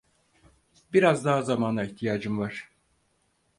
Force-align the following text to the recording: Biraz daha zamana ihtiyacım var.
Biraz 0.93 1.25
daha 1.25 1.41
zamana 1.43 1.83
ihtiyacım 1.83 2.39
var. 2.39 2.69